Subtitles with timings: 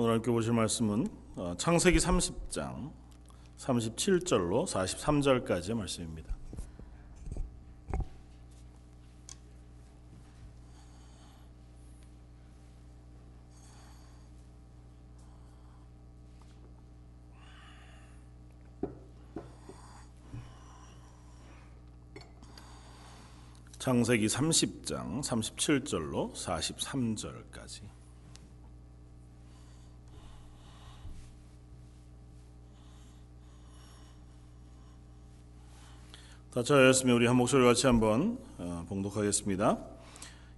[0.00, 2.92] 오늘 함께 보실 말씀은 어, 창세기 30장
[3.56, 6.36] 37절로 43절까지의 말씀입니다.
[23.80, 27.97] 창세기 30장 37절로 43절까지
[36.50, 39.78] 다 차였으면 우리 한 목소리 같이 한번 어, 봉독하겠습니다.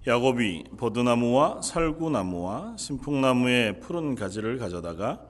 [0.06, 5.20] 야곱이 버드나무와 살구나무와 신풍나무의 푸른 가지를 가져다가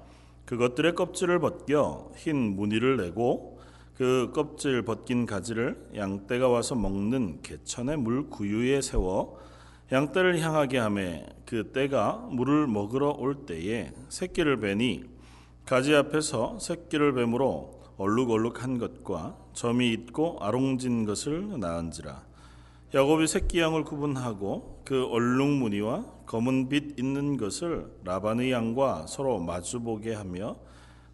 [0.44, 3.58] 그것들의 껍질을 벗겨 흰 무늬를 내고
[3.96, 9.38] 그 껍질 벗긴 가지를 양떼가 와서 먹는 개천의 물 구유에 세워
[9.90, 15.04] 양떼를 향하게 하매 그 떼가 물을 먹으러 올 때에 새끼를 베니
[15.64, 22.22] 가지 앞에서 새끼를 뱀으로 얼룩얼룩한 것과 점이 있고 아롱진 것을 낳은지라.
[22.94, 30.14] 야곱이 새끼 양을 구분하고 그 얼룩 무늬와 검은 빛 있는 것을 라반의 양과 서로 마주보게
[30.14, 30.56] 하며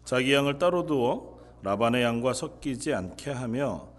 [0.05, 3.89] 자기 양을 따로 두어 라반의 양과 섞이지 않게 하며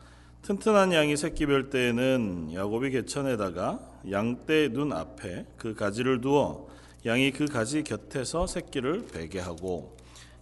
[0.40, 6.68] 튼튼한 양이 새끼 별 때에는 야곱이 개천에다가 양떼 눈 앞에 그 가지를 두어
[7.04, 9.97] 양이 그 가지 곁에서 새끼를 베게 하고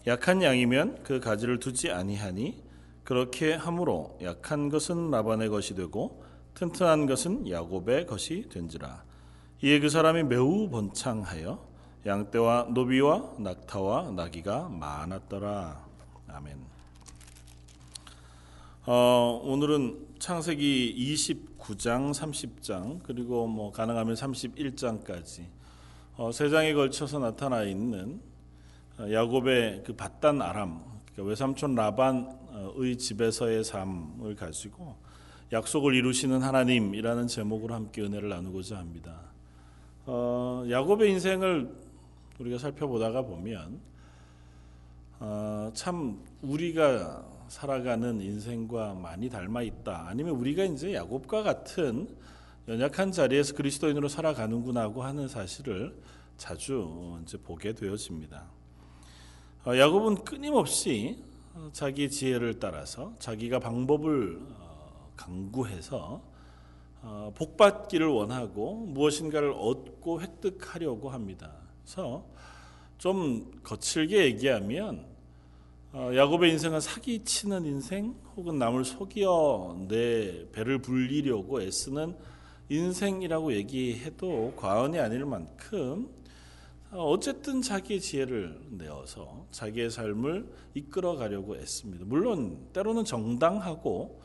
[0.07, 2.63] 약한 양이면 그 가지를 두지 아니하니
[3.03, 9.05] 그렇게 함으로 약한 것은 라반의 것이 되고 튼튼한 것은 야곱의 것이 된지라
[9.63, 11.67] 이에 그 사람이 매우 번창하여
[12.05, 15.87] 양떼와 노비와 낙타와 나귀가 많았더라
[16.29, 16.57] 아멘.
[18.89, 25.47] 어, 오늘은 창세기 29장, 30장 그리고 뭐 가능하면 31장까지
[26.17, 28.36] 어, 세 장에 걸쳐서 나타나 있는 어,
[28.99, 34.97] 야곱의 그 바단 아람 그러니까 외삼촌 라반의 집에서의 삶을 가지고
[35.53, 39.21] 약속을 이루시는 하나님이라는 제목으로 함께 은혜를 나누고자 합니다.
[40.07, 41.73] 어, 야곱의 인생을
[42.39, 43.81] 우리가 살펴보다가 보면
[45.21, 50.07] 어, 참 우리가 살아가는 인생과 많이 닮아 있다.
[50.09, 52.09] 아니면 우리가 이제 야곱과 같은
[52.69, 55.97] 연약한 자리에서 그리스도인으로 살아가는구나 하고 하는 사실을
[56.37, 58.45] 자주 이제 보게 되어집니다.
[59.67, 61.19] 어, 야곱은 끊임없이
[61.73, 66.23] 자기 지혜를 따라서 자기가 방법을 어, 강구해서
[67.03, 71.51] 어, 복받기를 원하고 무엇인가를 얻고 획득하려고 합니다.
[71.83, 72.25] 그래서
[72.99, 75.05] 좀 거칠게 얘기하면
[75.93, 82.17] 야곱의 인생은 사기치는 인생 혹은 남을 속여 내 배를 불리려고 애쓰는
[82.69, 86.09] 인생이라고 얘기해도 과언이 아닐 만큼
[86.93, 92.05] 어쨌든 자기의 지혜를 내어서 자기의 삶을 이끌어 가려고 애씁니다.
[92.07, 94.23] 물론 때로는 정당하고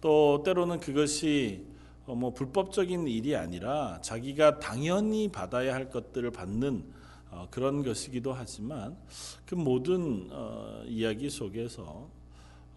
[0.00, 1.64] 또 때로는 그것이
[2.04, 6.84] 뭐 불법적인 일이 아니라 자기가 당연히 받아야 할 것들을 받는
[7.30, 8.96] 어, 그런 것이기도 하지만
[9.46, 12.10] 그 모든 어, 이야기 속에서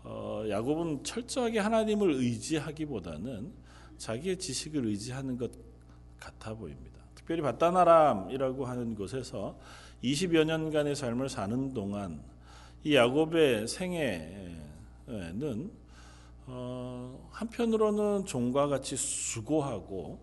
[0.03, 3.51] 어, 야곱은 철저하게 하나님을 의지하기보다는
[3.97, 5.51] 자기의 지식을 의지하는 것
[6.19, 6.94] 같아 보입니다.
[7.25, 9.57] 특별히 바다나람이라고 하는 곳에서
[10.03, 12.21] 20여 년간의 삶을 사는 동안
[12.83, 14.51] 이 야곱의 생애는
[16.45, 20.19] 어, 한편으로는 종과 같이 수고하고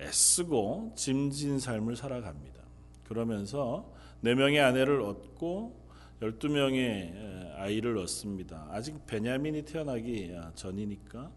[0.00, 2.60] 애쓰고 짐진 삶을 살아갑니다.
[3.06, 3.88] 그러면서
[4.20, 5.80] 네 명의 아내를 얻고
[6.20, 8.66] 12명의 아이를 얻습니다.
[8.72, 11.30] 아직 베냐민이 태어나기 전이니까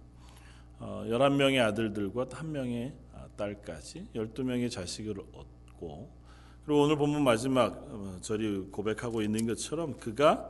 [0.80, 3.05] 11명의 어, 아들들과 한 명의 아,
[3.38, 6.10] 딸까지 12명의 자식을 얻고
[6.66, 10.50] 그리고 오늘 본문 마지막 어, 절이 고백하고 있는 것처럼 그가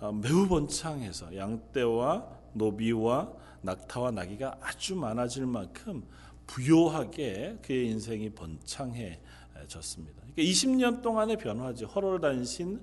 [0.00, 6.04] 어, 매우 번창해서 양떼와 노비와 낙타와 나귀가 아주 많아질 만큼
[6.46, 10.22] 부요하게 그의 인생이 번창해졌습니다.
[10.22, 12.80] 그러니까 20년 동안의 변화지 허롤 단신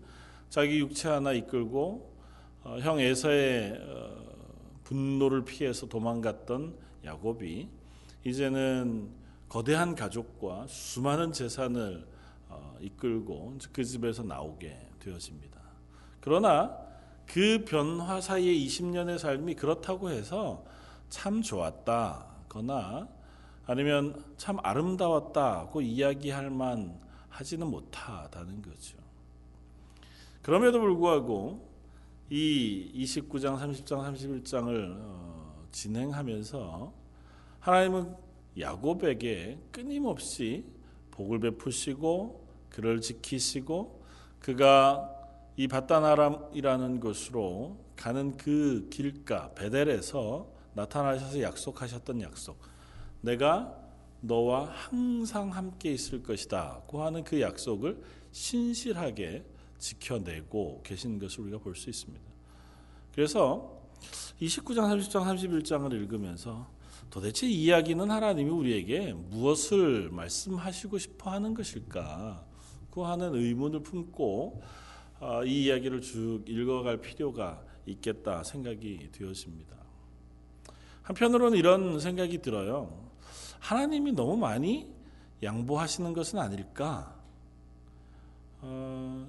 [0.49, 2.13] 자기 육체 하나 이끌고
[2.63, 4.25] 어, 형 에서의 어,
[4.83, 6.75] 분노를 피해서 도망갔던
[7.05, 7.69] 야곱이
[8.25, 9.09] 이제는
[9.49, 12.07] 거대한 가족과 수많은 재산을
[12.49, 15.59] 어, 이끌고 그 집에서 나오게 되어집니다.
[16.19, 16.77] 그러나
[17.25, 20.63] 그 변화 사이에 20년의 삶이 그렇다고 해서
[21.09, 23.07] 참 좋았다거나
[23.67, 26.99] 아니면 참 아름다웠다고 이야기할 만
[27.29, 28.97] 하지는 못하다는 거죠.
[30.41, 31.67] 그럼에도 불구하고
[32.29, 36.93] 이 29장, 30장, 31장을 어, 진행하면서
[37.59, 38.15] 하나님은
[38.59, 40.65] 야곱에게 끊임없이
[41.11, 44.03] 복을 베푸시고 그를 지키시고
[44.39, 45.11] 그가
[45.57, 52.59] 이 바다나람이라는 곳으로 가는 그 길가 베델에서 나타나셔서 약속하셨던 약속.
[53.21, 53.75] 내가
[54.21, 59.45] 너와 항상 함께 있을 것이다 고 하는 그 약속을 신실하게
[59.77, 62.23] 지켜내고 계신 것을 우리가 볼 수 있습니다.
[63.13, 63.81] 그래서
[64.41, 66.67] 29장, 30장, 31장을 읽으면서
[67.09, 72.45] 도대체 이야기는 하나님이 우리에게 무엇을 말씀하시고 싶어 하는 것일까?
[72.91, 74.61] 그 하는 의문을 품고
[75.19, 79.75] 아, 이 이야기를 쭉 읽어갈 필요가 있겠다 생각이 되었습니다.
[81.03, 83.11] 한편으로는 이런 생각이 들어요.
[83.59, 84.93] 하나님이 너무 많이
[85.43, 87.15] 양보하시는 것은 아닐까?
[88.61, 89.27] 어,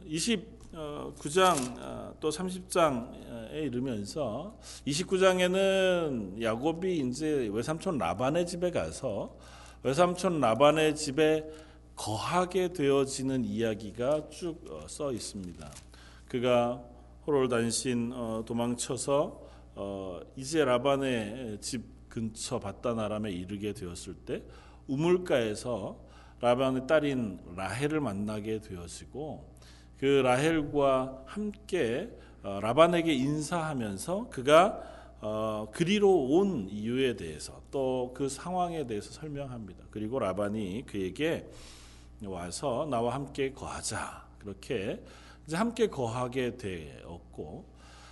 [0.78, 9.34] 어, 9장 어, 또 30장에 이르면서 29장에는 야곱이 이제 외삼촌 라반의 집에 가서
[9.82, 11.50] 외삼촌 라반의 집에
[11.94, 15.67] 거하게 되어지는 이야기가 쭉써 어, 있습니다.
[16.28, 16.82] 그가
[17.26, 19.40] 호롤단신 도망쳐서
[20.37, 24.43] 이제 라반의 집 근처 바다나람에 이르게 되었을 때
[24.88, 25.99] 우물가에서
[26.40, 29.55] 라반의 딸인 라헬을 만나게 되어지고
[29.98, 32.10] 그 라헬과 함께
[32.43, 34.82] 라반에게 인사하면서 그가
[35.72, 39.84] 그리로 온 이유에 대해서 또 그 상황에 대해서 설명합니다.
[39.90, 41.46] 그리고 라반이 그에게
[42.25, 44.26] 와서 나와 함께 거하자.
[44.38, 45.02] 그렇게
[45.46, 47.66] 이제 함께 거하게 되었고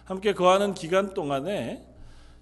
[0.05, 1.87] 함께 거하는 기간 동안에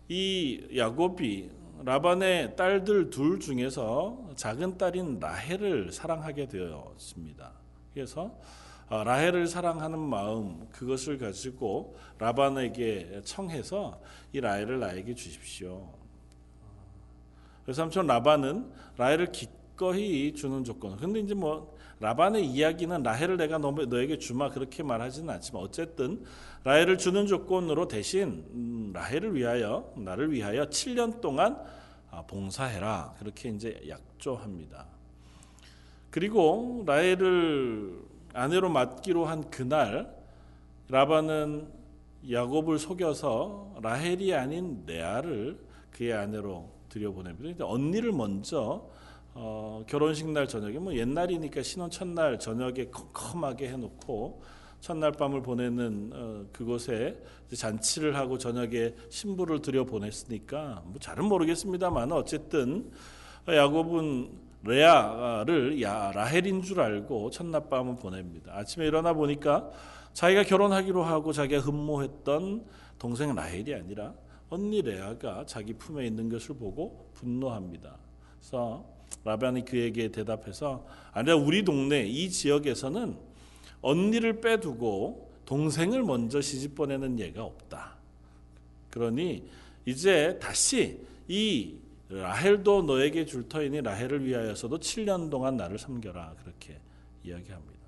[0.08, 1.50] 이 야곱이
[1.84, 7.52] 라반의 딸들 둘 중에서 작은 딸인 라헬을 사랑하게 되었습니다.
[7.94, 8.61] 그래서 아,
[8.96, 14.00] 라헬을 사랑하는 마음 그것을 가지고 라반에게 청해서
[14.32, 15.88] 이 라헬을 나에게 주십시오.
[17.64, 20.96] 그래서 삼촌 라반은 라헬을 기꺼이 주는 조건.
[20.96, 26.24] 근데 이제 뭐 라반의 이야기는 라헬을 내가 너, 너에게 주마 그렇게 말하지는 않지만 어쨌든
[26.64, 31.56] 라헬을 주는 조건으로 대신 음, 라헬을 위하여 나를 위하여 7년 동안
[32.10, 34.86] 아, 봉사해라 그렇게 이제 약조합니다.
[36.10, 40.14] 그리고 라헬을 아내로 맡기로 한 그날
[40.88, 41.68] 라반은
[42.30, 45.58] 야곱을 속여서 라헬이 아닌 레아를
[45.90, 47.66] 그의 아내로 들여보냅니다.
[47.66, 48.88] 언니를 먼저
[49.34, 54.42] 어, 결혼식 날 저녁에 뭐 옛날이니까 신혼 첫날 저녁에 컴컴하게 해놓고
[54.80, 57.18] 첫날 밤을 보내는 어, 그곳에
[57.54, 62.90] 잔치를 하고 저녁에 신부를 들여 보냈으니까 뭐 잘은 모르겠습니다만 어쨌든
[63.48, 68.52] 야곱은 레아를 야, 라헬인 줄 알고 첫날 밤을 보냅니다.
[68.56, 69.70] 아침에 일어나 보니까
[70.12, 72.64] 자기가 결혼하기로 하고 자기가 흠모했던
[72.98, 74.14] 동생 라헬이 아니라
[74.48, 77.96] 언니 레아가 자기 품에 있는 것을 보고 분노합니다.
[78.38, 78.84] 그래서
[79.24, 83.16] 라반이 그에게 대답해서 아니야 우리 동네 이 지역에서는
[83.80, 87.96] 언니를 빼두고 동생을 먼저 시집 보내는 예가 없다.
[88.90, 89.44] 그러니
[89.86, 91.74] 이제 다시 이
[92.12, 96.78] 라헬도 너에게 줄 터이니 라헬을 위하여서도 7년 동안 나를 섬겨라 그렇게
[97.24, 97.80] 이야기합니다.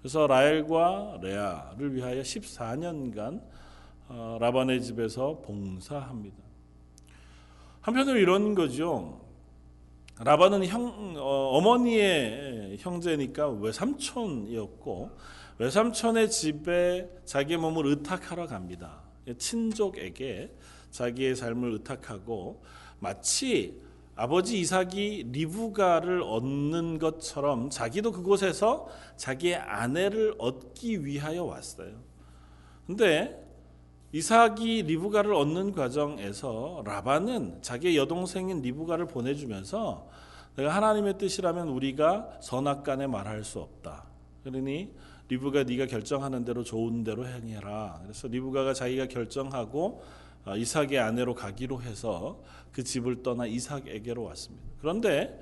[0.00, 3.42] 그래서 라헬과 레아를 위하여 14년간
[4.08, 6.36] 어, 라반의 집에서 봉사합니다.
[7.80, 9.20] 한편으로 이런 거죠.
[10.18, 15.10] 라반은 형, 어, 머니의 형제니까 외삼촌이었고
[15.58, 19.02] 외삼촌의 집에 자기 몸을 의탁하러 갑니다.
[19.38, 20.54] 친족에게
[20.90, 22.62] 자기의 삶을 의탁하고
[23.06, 23.80] 마치
[24.16, 31.92] 아버지 이삭이 리브가를 얻는 것처럼 자기도 그곳에서 자기의 아내를 얻기 위하여 왔어요.
[32.86, 33.40] 근데
[34.10, 40.08] 이삭이 리브가를 얻는 과정에서 라반은 자기의 여동생인 리브가를 보내주면서
[40.56, 44.04] 내가 하나님의 뜻이라면 우리가 선악간에 말할 수 없다.
[44.42, 44.94] 그러니
[45.28, 48.00] 리브가 네가 결정하는 대로 좋은 대로 행해라.
[48.02, 50.24] 그래서 리브가가 자기가 결정하고 어,
[50.54, 54.64] 이삭의 아내로 가기로 해서 그 집을 떠나 이삭에게로 왔습니다.
[54.80, 55.40] 그런데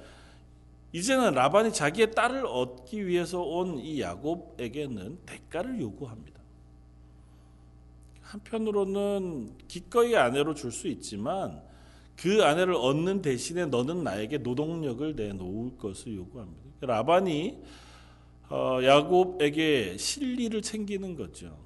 [0.93, 6.41] 이제는 라반이 자기의 딸을 얻기 위해서 온 이 야곱에게는 대가를 요구합니다.
[8.23, 11.63] 한편으로는 기꺼이 아내로 줄 수 있지만
[12.17, 16.63] 그 아내를 얻는 대신에 너는 나에게 노동력을 내놓을 것을 요구합니다.
[16.81, 17.59] 라반이
[18.49, 21.57] 어, 야곱에게 실리를 챙기는 거죠.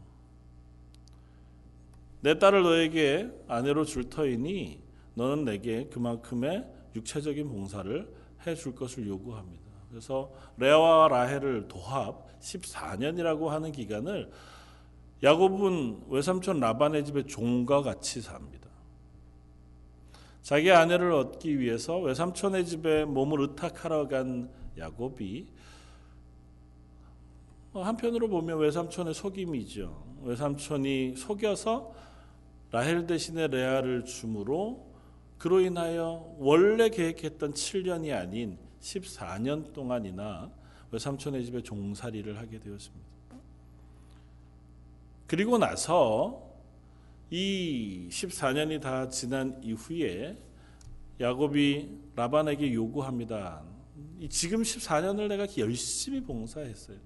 [2.21, 4.81] 내 딸을 너에게 아내로 줄 터이니
[5.15, 8.15] 너는 내게 그만큼의 육체적인 봉사를
[8.47, 9.65] 해 줄 것을 요구합니다.
[9.91, 14.31] 그래서 레아와 라헬을 도합 14년이라고 하는 기간을
[15.23, 18.69] 야곱은 외삼촌 라반의 집에 종과 같이 삽니다.
[20.43, 25.47] 자기 아내를 얻기 위해서 외삼촌의 집에 몸을 의탁하러 간 야곱이
[27.73, 30.07] 어, 한편으로 보면 외삼촌의 속임이죠.
[30.23, 31.93] 외삼촌이 속여서
[32.71, 34.87] 라헬 대신에 레아를 주므로
[35.39, 40.51] 그로 인하여 원래 계획했던 7년이 아닌 14년 동안이나
[40.91, 43.09] 외삼촌의 집에 종살이를 하게 되었습니다.
[45.27, 46.43] 그리고 나서
[47.31, 50.39] 이 14년이 다 지난 이후에
[51.21, 53.63] 야곱이 라반에게 요구합니다.
[54.31, 56.97] 지금 14년을 내가 열심히 봉사했어요.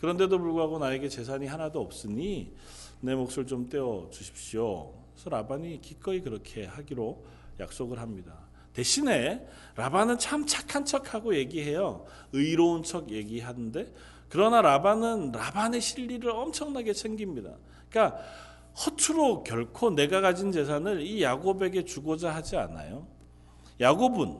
[0.00, 2.52] 그런데도 불구하고 나에게 재산이 하나도 없으니
[3.00, 4.92] 내 몫을 좀 떼어 주십시오.
[5.18, 7.24] 그래서 라반이 기꺼이 그렇게 하기로
[7.58, 8.34] 약속을 합니다.
[8.72, 9.44] 대신에
[9.74, 12.04] 라반은 참 착한 척하고 얘기해요.
[12.32, 13.92] 의로운 척 얘기하는데
[14.28, 17.50] 그러나 라반은 라반의 실리를 엄청나게 챙깁니다.
[17.90, 18.20] 그러니까
[18.86, 23.08] 허투루 결코 내가 가진 재산을 이 야곱에게 주고자 하지 않아요.
[23.80, 24.38] 야곱은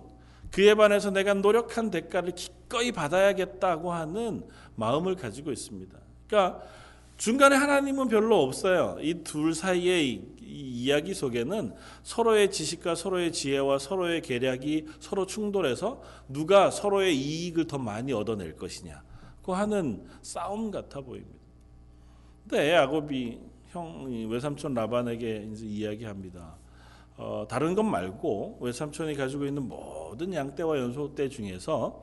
[0.53, 5.99] 그에 반해서 내가 노력한 대가를 기꺼이 받아야겠다고 하는 마음을 가지고 있습니다.
[6.29, 6.63] 그러니까
[7.19, 8.97] 중간에 하나님은 별로 없어요.
[9.01, 17.17] 이 둘 사이의 이야기 속에는 서로의 지식과 서로의 지혜와 서로의 계략이 서로 충돌해서 누가 서로의
[17.17, 19.03] 이익을 더 많이 얻어낼 것이냐.
[19.43, 21.39] 그 하는 싸움 같아 보입니다.
[22.49, 26.57] 근데 야곱이 형 외삼촌 라반에게 이야기합니다.
[27.17, 32.03] 어, 다른 것 말고 외삼촌이 가지고 있는 모든 양떼와 연소떼 중에서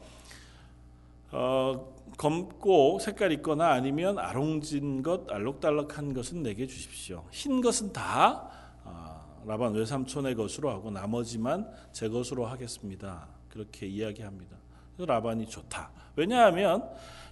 [1.38, 7.25] 어, 검고 색깔 있거나 아니면 아롱진 것, 알록달록한 것은 내게 주십시오.
[7.30, 8.50] 흰 것은 다
[8.86, 13.27] 어, 라반 외삼촌의 것으로 하고 나머지만 제 것으로 하겠습니다.
[13.50, 14.56] 그렇게 이야기합니다.
[14.96, 15.92] 그래서 라반이 좋다.
[16.15, 16.89] 왜냐하면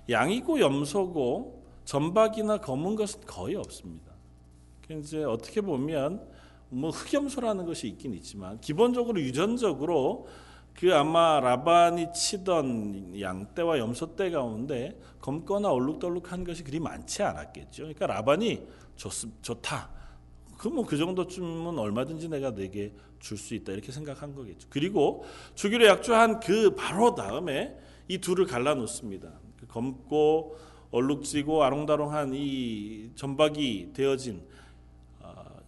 [0.10, 4.12] 양이고 염소고 점박이나 검은 것은 거의 없습니다.
[4.90, 6.28] 이제 어떻게 보면
[6.68, 10.28] 뭐 흑염소라는 것이 있긴 있지만 기본적으로 유전적으로
[10.80, 17.84] 그 아마 라반이 치던 양떼와 염소떼 가운데 검거나 얼룩덜룩한 것이 그리 많지 않았겠죠.
[17.84, 18.66] 그러니까 라반이
[18.96, 19.10] 좋,
[19.42, 19.90] 좋다.
[20.58, 24.68] 그 뭐그 그 정도쯤은 얼마든지 내가 내게 줄 수 있다 이렇게 생각한 거겠죠.
[24.70, 25.24] 그리고
[25.56, 27.78] 주기로 약조한 그 바로 다음에
[28.10, 29.32] 이 둘을 갈라 놓습니다.
[29.58, 30.58] 그 검고
[30.92, 34.44] 얼룩지고 아롱다롱한 이 전박이 되어진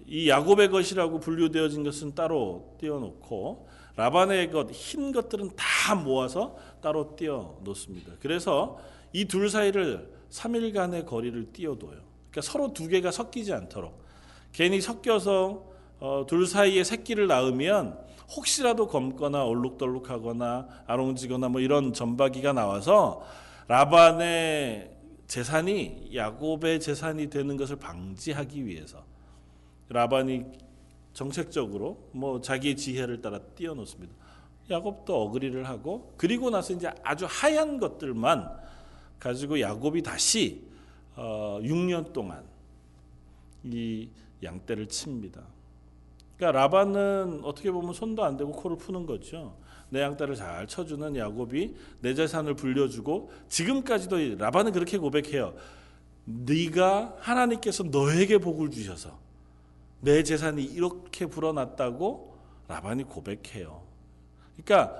[0.06, 7.60] 이 야곱의 것이라고 분류되어진 것은 따로 띄워놓고 라반의 것, 흰 것들은 다 모아서 따로 띄워
[7.64, 8.14] 놓습니다.
[8.20, 8.78] 그래서
[9.14, 12.02] 이 둘 사이를 3일간의 거리를 띄워둬요.
[12.30, 14.04] 그러니까 서로 두 개가 섞이지 않도록.
[14.52, 15.64] 괜히 섞여서
[16.00, 17.98] 어, 둘 사이에 새끼를 낳으면
[18.36, 23.22] 혹시라도 검거나 얼룩덜룩하거나 아롱지거나 뭐 이런 점박이가 나와서
[23.68, 24.92] 라반의
[25.28, 29.04] 재산이 야곱의 재산이 되는 것을 방지하기 위해서
[29.90, 30.44] 라반이
[31.16, 34.14] 정책적으로 뭐 자기의 지혜를 따라 띄워놓습니다.
[34.70, 38.52] 야곱도 어그리를 하고 그리고 나서 이제 아주 하얀 것들만
[39.18, 40.62] 가지고 야곱이 다시
[41.16, 42.44] 어 6년 동안
[43.64, 44.10] 이
[44.44, 45.42] 양떼를 칩니다.
[46.36, 49.56] 그러니까 라반은 어떻게 보면 손도 안 대고 코를 푸는 거죠.
[49.90, 55.56] 내 양떼를 잘 쳐주는 야곱이 내 재산을 불려주고 지금까지도 라반은 그렇게 고백해요.
[56.26, 59.25] 네가 하나님께서 너에게 복을 주셔서
[60.02, 62.36] 내 재산이 이렇게 불어났다고
[62.68, 63.84] 라반이 고백해요.
[64.54, 64.96] 그러니까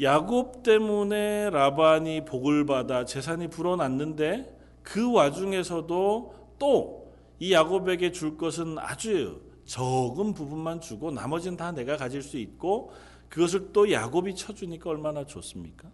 [0.00, 7.00] 야곱 때문에 라반이 복을 받아 재산이 불어났는데 그 와중에서도 또
[7.40, 12.92] 이 야곱에게 줄 것은 아주 적은 부분만 주고 나머지는 다 내가 가질 수 있고
[13.30, 15.90] 그것을 또 야곱이 쳐주니까 얼마나 좋습니까?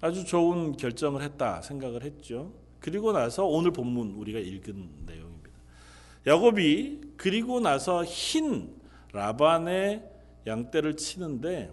[0.00, 2.52] 아주 좋은 결정을 했다 생각을 했죠.
[2.80, 5.25] 그리고 나서 오늘 본문 우리가 읽은 내용
[6.26, 8.74] 야곱이 그리고 나서 흰
[9.12, 10.02] 라반의
[10.46, 11.72] 양떼를 치는데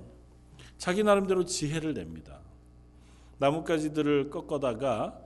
[0.78, 2.40] 자기 나름대로 지혜를 냅니다.
[3.40, 5.20] 나뭇가지들을 꺾어다가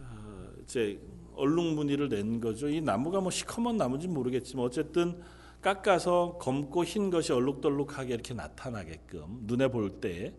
[0.00, 1.00] 어, 이제
[1.34, 2.68] 얼룩무늬를 낸 거죠.
[2.68, 5.20] 이 나무가 뭐 시커먼 나무인지 모르겠지만 어쨌든
[5.60, 10.34] 깎아서 검고 흰 것이 얼룩덜룩하게 이렇게 나타나게끔 눈에 볼 때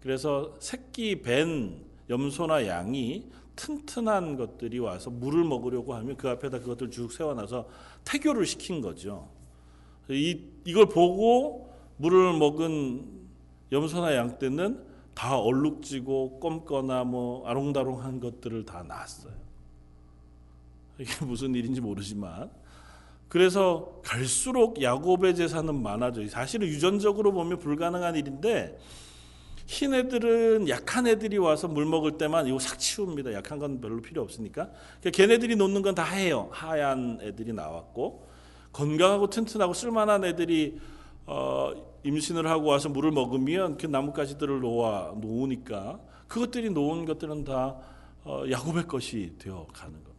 [0.00, 7.10] 그래서 새끼 벤 염소나 양이 튼튼한 것들이 와서 물을 먹으려고 하면 그 앞에다 그것들 쭉
[7.10, 7.68] 세워놔서
[8.04, 9.28] 태교를 시킨 거죠.
[10.08, 13.26] 이, 이걸 보고 물을 먹은
[13.72, 14.84] 염소나 양떼는
[15.14, 19.32] 다 얼룩지고 껌거나 뭐 아롱다롱한 것들을 다 낳았어요.
[20.98, 22.50] 이게 무슨 일인지 모르지만
[23.28, 26.28] 그래서 갈수록 야곱의 재산은 많아져요.
[26.28, 28.78] 사실은 유전적으로 보면 불가능한 일인데
[29.66, 33.32] 흰 애들은 약한 애들이 와서 물 먹을 때만 이거 싹 치웁니다.
[33.32, 34.70] 약한 건 별로 필요 없으니까.
[35.00, 36.48] 그러니까 걔네들이 놓는 건 다 해요.
[36.52, 38.26] 하얀 애들이 나왔고
[38.72, 40.78] 건강하고 튼튼하고 쓸만한 애들이
[41.26, 41.72] 어,
[42.04, 47.76] 임신을 하고 와서 물을 먹으면 그 나뭇가지들을 놓아 놓으니까 그것들이 놓은 것들은 다
[48.24, 50.14] 어, 야곱의 것이 되어 가는 겁니다.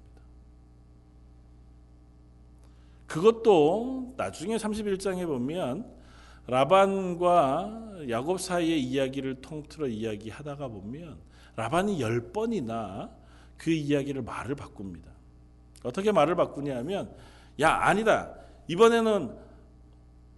[3.08, 5.97] 그것도 나중에 31장에 보면
[6.48, 11.18] 라반과 야곱 사이의 이야기를 통틀어 이야기하다가 보면
[11.56, 13.10] 라반이 열 번이나
[13.58, 15.12] 그 이야기를 말을 바꿉니다.
[15.84, 17.12] 어떻게 말을 바꾸냐면
[17.60, 18.32] 야 아니다
[18.68, 19.36] 이번에는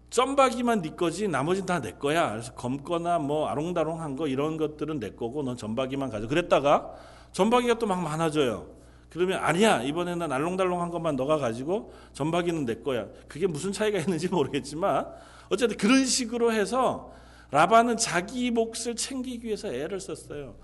[0.09, 2.31] 점박이만 네 거지 나머지는 다 내 거야.
[2.31, 6.27] 그래서 검거나 뭐 아롱다롱한 거 이런 것들은 내 거고 넌 점박이만 가져.
[6.27, 6.93] 그랬다가
[7.33, 8.67] 점박이가 또 막 많아져요.
[9.09, 13.05] 그러면 아니야 이번에는 알롱달롱한 것만 너가 가지고 점박이는 내 거야.
[13.27, 15.05] 그게 무슨 차이가 있는지 모르겠지만
[15.50, 17.13] 어쨌든 그런 식으로 해서
[17.51, 20.56] 라반은 자기 몫을 챙기기 위해서 애를 썼어요.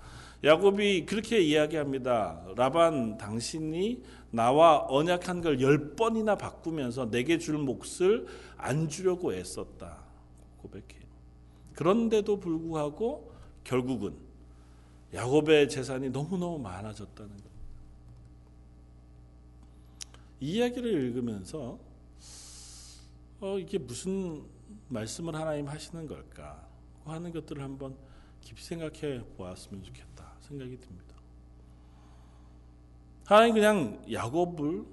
[0.44, 2.44] 야곱이 그렇게 이야기합니다.
[2.56, 8.28] 라반 당신이 나와 언약한 걸 열 번이나 바꾸면서 내게 줄 몫을
[8.58, 10.04] 안 주려고 애썼다.
[10.62, 11.06] 고백해요.
[11.74, 13.32] 그런데도 불구하고
[13.64, 14.14] 결국은
[15.14, 17.50] 야곱의 재산이 너무너무 많아졌다는 겁니다.
[20.42, 21.80] 이 이야기를 읽으면서
[23.40, 24.44] 어, 이게 무슨
[24.88, 26.68] 말씀을 하나님 하시는 걸까
[27.06, 27.96] 하는 것들을 한번
[28.42, 31.16] 깊이 생각해 보았으면 좋겠다 생각이 듭니다.
[33.26, 34.86] 하나님 그냥 야곱을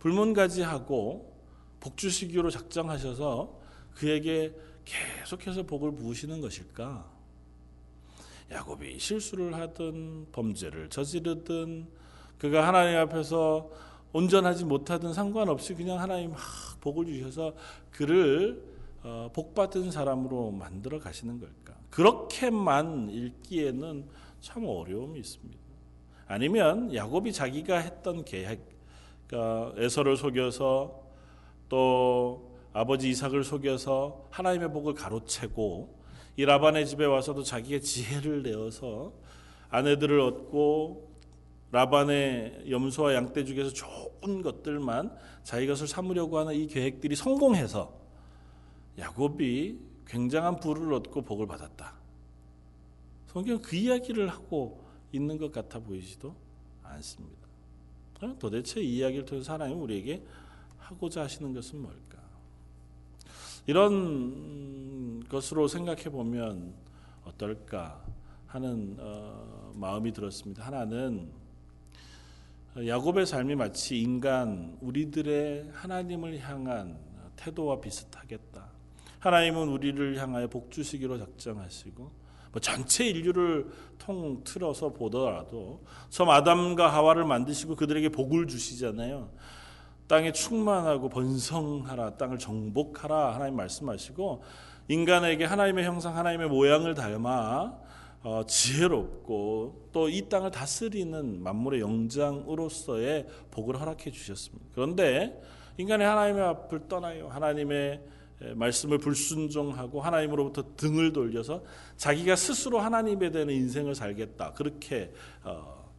[0.00, 1.32] 불문가지하고
[1.80, 3.60] 복주시기로 작정하셔서
[3.94, 7.08] 그에게 계속해서 복을 부으시는 것일까?
[8.50, 11.88] 야곱이 실수를 하든 범죄를 저지르든
[12.38, 13.70] 그가 하나님 앞에서
[14.12, 16.40] 온전하지 못하든 상관없이 그냥 하나님 막
[16.80, 17.54] 복을 주셔서
[17.90, 18.71] 그를 어,
[19.32, 21.74] 복받은 사람으로 만들어 가시는 걸까?
[21.90, 24.06] 그렇게만 읽기에는
[24.40, 25.60] 참 어려움이 있습니다.
[26.26, 28.60] 아니면 야곱이 자기가 했던 계획,
[29.26, 31.02] 그러니까 에서를 속여서
[31.68, 36.02] 또 아버지 이삭을 속여서 하나님의 복을 가로채고
[36.36, 39.12] 이 라반의 집에 와서도 자기의 지혜를 내어서
[39.68, 41.10] 아내들을 얻고
[41.70, 48.01] 라반의 염소와 양떼 중에서 좋은 것들만 자기 것을 삼으려고 하는 이 계획들이 성공해서
[48.98, 51.94] 야곱이 굉장한 부를 얻고 복을 받았다.
[53.26, 56.34] 성경 그 이야기를 하고 있는 것 같아 보이지도
[56.82, 57.42] 않습니다.
[58.38, 60.22] 도대체 이 이야기를 통해서 하나님 우리에게
[60.78, 62.18] 하고자 하시는 것은 뭘까?
[63.66, 66.74] 이런 것으로 생각해 보면
[67.24, 68.04] 어떨까
[68.46, 70.66] 하는 어, 마음이 들었습니다.
[70.66, 71.30] 하나는
[72.76, 76.98] 야곱의 삶이 마치 인간 우리들의 하나님을 향한
[77.36, 78.51] 태도와 비슷하겠다.
[79.22, 82.10] 하나님은 우리를 향하여 복 주시기로 작정하시고
[82.50, 89.30] 뭐 전체 인류를 통틀어서 보더라도 처음 아담과 하와를 만드시고 그들에게 복을 주시잖아요.
[90.08, 94.42] 땅에 충만하고 번성하라, 땅을 정복하라 하나님 말씀하시고
[94.88, 97.78] 인간에게 하나님의 형상, 하나님의 모양을 닮아
[98.24, 104.66] 어, 지혜롭고 또 이 땅을 다스리는 만물의 영장으로서의 복을 허락해 주셨습니다.
[104.74, 105.40] 그런데
[105.78, 107.28] 인간이 하나님의 앞을 떠나요.
[107.28, 108.02] 하나님의
[108.54, 111.62] 말씀을 불순종하고 하나님으로부터 등을 돌려서
[111.96, 114.52] 자기가 스스로 하나님에 대한 인생을 살겠다.
[114.52, 115.12] 그렇게
[115.44, 115.92] 어,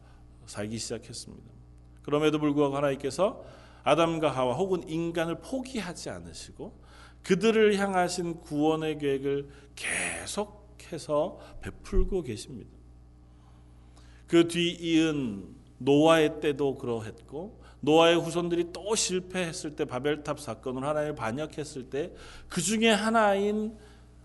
[0.46, 1.52] 살기 시작했습니다.
[2.02, 3.44] 그럼에도 불구하고 하나님께서
[3.82, 6.78] 아담과 하와 혹은 인간을 포기하지 않으시고
[7.22, 12.70] 그들을 향하신 구원의 계획을 계속해서 베풀고 계십니다.
[14.26, 21.90] 그 뒤 이은 노아의 때도 그러했고 노아의 후손들이 또 실패했을 때 바벨탑 사건으로 하나님을 반역했을
[21.90, 22.12] 때
[22.48, 23.76] 그 중에 하나인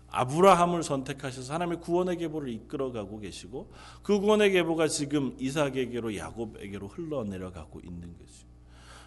[0.08, 8.16] 아브라함을 선택하셔서 하나님의 구원의 계보를 이끌어가고 계시고 그 구원의 계보가 지금 이삭에게로 야곱에게로 흘러내려가고 있는
[8.18, 8.50] 거죠.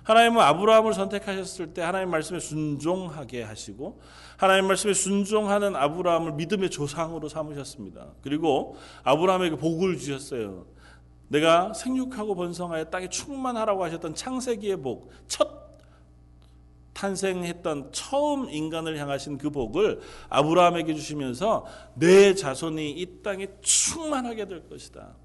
[0.03, 4.01] 하나님은 아브라함을 선택하셨을 때 하나님 말씀에 순종하게 하시고
[4.37, 8.13] 하나님 말씀에 순종하는 아브라함을 믿음의 조상으로 삼으셨습니다.
[8.21, 10.65] 그리고 아브라함에게 복을 주셨어요.
[11.27, 15.63] 내가 생육하고 번성하여 땅에 충만하라고 하셨던 창세기의 복, 첫
[16.93, 25.15] 탄생했던 처음 인간을 향하신 그 복을 아브라함에게 주시면서 내 자손이 이 땅에 충만하게 될 것이다.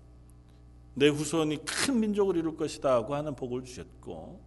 [0.94, 4.40] 내 후손이 큰 민족을 이룰 것이다 하고 하는 복을 주셨고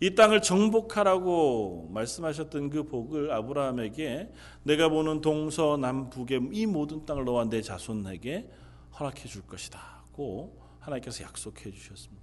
[0.00, 7.60] 이 땅을 정복하라고 말씀하셨던 그 복을 아브라함에게 내가 보는 동서남북의 이 모든 땅을 너와 내
[7.60, 8.48] 자손에게
[8.98, 12.22] 허락해 줄 것이다고 하나님께서 약속해 주셨습니다.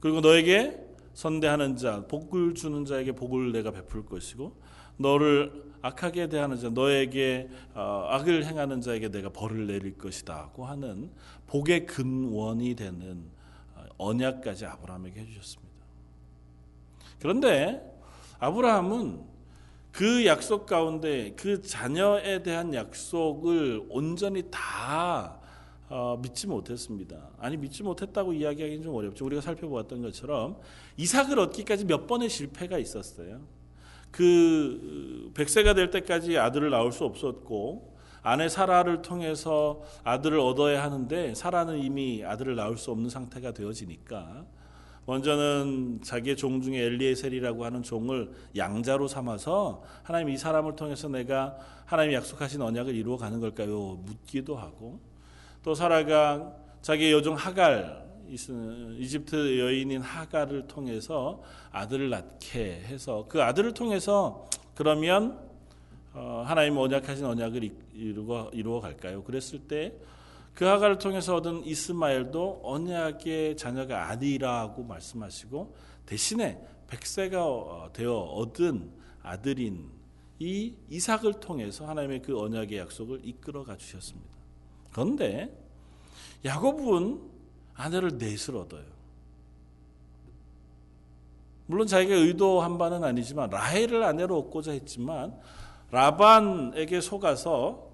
[0.00, 0.78] 그리고 너에게
[1.14, 4.56] 선대하는 자, 복을 주는 자에게 복을 내가 베풀 것이고
[4.96, 11.10] 너를 악하게 대하는 자, 너에게 어, 악을 행하는 자에게 내가 벌을 내릴 것이다고 하는
[11.46, 13.30] 복의 근원이 되는
[13.74, 15.70] 어, 언약까지 아브라함에게 해주셨습니다.
[17.18, 17.82] 그런데
[18.38, 19.30] 아브라함은
[19.92, 25.39] 그 약속 가운데 그 자녀에 대한 약속을 온전히 다
[25.90, 27.30] 어, 믿지 못했습니다.
[27.38, 29.26] 아니 믿지 못했다고 이야기하기는 좀 어렵죠.
[29.26, 30.56] 우리가 살펴보았던 것처럼
[30.96, 33.40] 이삭을 얻기까지 몇 번의 실패가 있었어요.
[34.12, 41.78] 그 백세가 될 때까지 아들을 낳을 수 없었고 아내 사라를 통해서 아들을 얻어야 하는데 사라는
[41.78, 44.44] 이미 아들을 낳을 수 없는 상태가 되어지니까
[45.06, 52.14] 먼저는 자기의 종 중에 엘리에셀이라고 하는 종을 양자로 삼아서 하나님 이 사람을 통해서 내가 하나님이
[52.14, 53.98] 약속하신 언약을 이루어 가는 걸까요?
[54.04, 55.09] 묻기도 하고
[55.62, 61.42] 또 사라가 자기의 여종 하갈 이집트 여인인 하갈을 통해서
[61.72, 65.38] 아들을 낳게 해서 그 아들을 통해서 그러면
[66.12, 69.22] 어, 하나님 언약하신 언약을 이루어, 이루어 갈까요?
[69.22, 69.98] 그랬을 때
[70.54, 75.74] 그 하갈을 통해서 얻은 이스마엘도 언약의 자녀가 아니라고 말씀하시고
[76.06, 78.90] 대신에 백세가 어, 되어 얻은
[79.22, 79.90] 아들인
[80.38, 84.39] 이 이삭을 통해서 하나님의 그 언약의 약속을 이끌어 가 주셨습니다.
[84.92, 85.56] 그런데
[86.44, 87.20] 야곱은
[87.74, 88.84] 아내를 넷을 얻어요.
[91.66, 95.38] 물론 자기가 의도한 바는 아니지만 라헬을 아내로 얻고자 했지만
[95.92, 97.88] 라반에게 속아서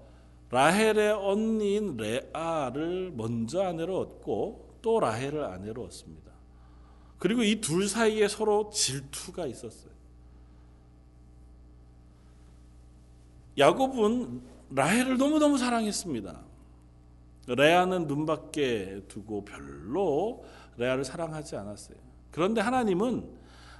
[0.49, 6.31] 라헬의 언니인 레아를 먼저 아내로 얻고 또 라헬을 아내로 얻습니다.
[7.19, 9.91] 그리고 이 둘 사이에 서로 질투가 있었어요.
[13.57, 16.46] 야곱은 라헬을 너무너무 사랑했습니다.
[17.47, 20.43] 레아는 눈밖에 두고 별로
[20.77, 21.97] 레아를 사랑하지 않았어요.
[22.31, 23.27] 그런데 하나님은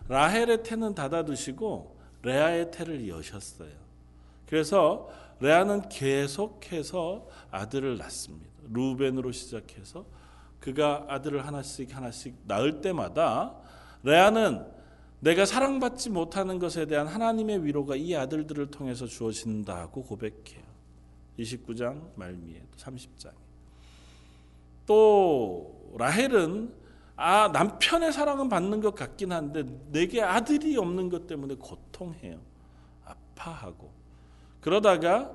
[0.08, 3.72] 라헬의 태는 닫아두시고 레아의 태를 여셨어요.
[4.48, 8.48] 그래서 레아는 계속해서 아들을 낳습니다.
[8.72, 10.06] 루벤으로 시작해서
[10.60, 13.56] 그가 아들을 하나씩 하나씩 낳을 때마다
[14.04, 14.66] 레아는
[15.20, 20.64] 내가 사랑받지 못하는 것에 대한 하나님의 위로가 이 아들들을 통해서 주어진다고 고백해요.
[21.40, 23.47] 29장 말미에 30장에.
[24.88, 26.74] 또 라헬은
[27.16, 32.40] 아 남편의 사랑은 받는 것 같긴 한데 내게 아들이 없는 것 때문에 고통해요.
[33.06, 33.92] 아파하고
[34.62, 35.32] 그러다가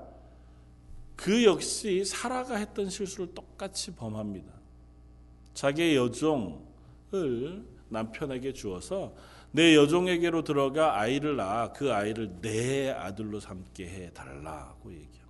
[1.15, 4.53] 그 역시 사라가 했던 실수를 똑같이 범합니다.
[5.55, 9.15] 자기의 여종을 남편에게 주어서
[9.51, 15.23] 내 여종에게로 들어가 아이를 낳아 그 아이를 내 아들로 삼게 해 달라고 얘기합니다.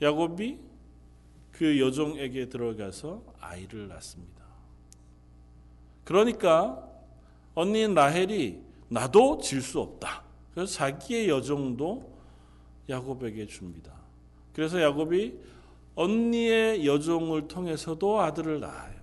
[0.00, 0.71] 야곱이
[1.52, 4.42] 그 여종에게 들어가서 아이를 낳습니다.
[6.04, 6.88] 그러니까
[7.54, 10.24] 언니인 라헬이 나도 질 수 없다.
[10.54, 12.12] 그래서 자기의 여종도
[12.88, 13.92] 야곱에게 줍니다.
[14.52, 15.38] 그래서 야곱이
[15.94, 19.02] 언니의 여종을 통해서도 아들을 낳아요.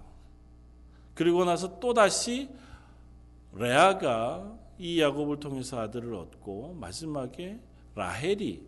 [1.14, 2.50] 그리고 나서 또 다시
[3.54, 7.60] 레아가 이 야곱을 통해서 아들을 얻고 마지막에
[7.96, 8.62] 라헬이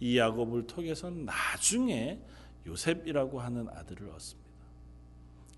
[0.00, 2.18] 이 야곱을 통해서 나중에
[2.66, 4.46] 요셉이라고 하는 아들을 얻습니다.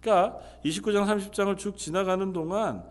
[0.01, 2.85] 그러니까 29장 30장을 쭉 지나가는 동안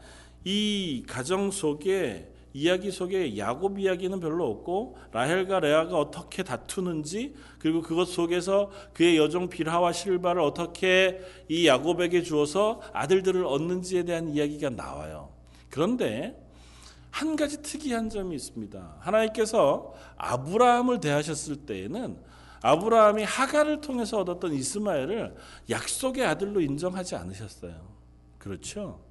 [0.44, 8.06] 이 가정 속에 이야기 속에 야곱 이야기는 별로 없고 라헬과 레아가 어떻게 다투는지 그리고 그것
[8.06, 15.30] 속에서 그의 여종 빌하와 실바를 어떻게 이 야곱에게 주어서 아들들을 얻는지에 대한 이야기가 나와요.
[15.70, 16.36] 그런데
[17.12, 18.98] 한 가지 특이한 점이 있습니다.
[19.00, 22.18] 하나님께서 아브라함을 대하셨을 때에는
[22.62, 25.36] 아브라함이 하가를 통해서 얻었던 이스마엘을
[25.70, 27.76] 약속의 아들로 인정하지 않으셨어요.
[28.38, 29.02] 그렇죠?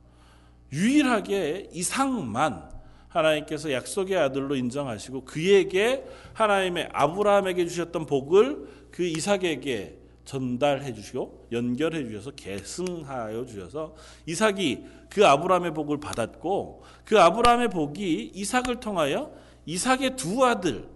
[0.72, 2.76] 유일하게 이상만
[3.08, 6.04] 하나님께서 약속의 아들로 인정하시고 그에게
[6.34, 13.94] 하나님의 아브라함에게 주셨던 복을 그 이삭에게 전달해 주시고 연결해 주셔서 계승하여 주셔서
[14.26, 19.32] 이삭이 그 아브라함의 복을 받았고 그 아브라함의 복이 이삭을 통하여
[19.66, 20.88] 이삭의 두 아들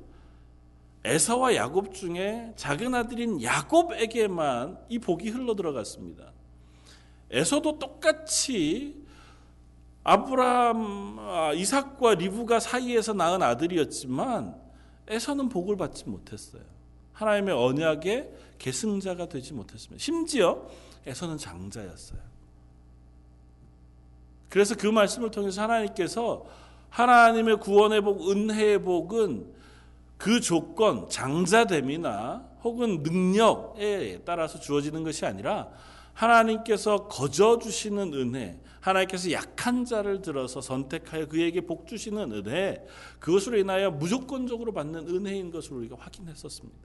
[1.04, 6.32] 에서와 야곱 중에 작은 아들인 야곱에게만 이 복이 흘러 들어갔습니다.
[7.30, 9.00] 에서도 똑같이
[10.02, 14.60] 아브라함, 아, 이삭과 리브가 사이에서 낳은 아들이었지만
[15.08, 16.62] 에서는 복을 받지 못했어요.
[17.12, 20.02] 하나님의 언약의 계승자가 되지 못했습니다.
[20.02, 20.66] 심지어
[21.06, 22.20] 에서는 장자였어요.
[24.48, 26.44] 그래서 그 말씀을 통해서 하나님께서
[26.90, 29.59] 하나님의 구원의 복, 은혜의 복은
[30.20, 35.70] 그 조건, 장자됨이나 혹은 능력에 따라서 주어지는 것이 아니라
[36.12, 42.87] 하나님께서 거저 주시는 은혜, 하나님께서 약한 자를 들어서 선택하여 그에게 복 주시는 은혜,
[43.18, 46.78] 그것으로 인하여 무조건적으로 받는 은혜인 것을 우리가 확인했었습니다.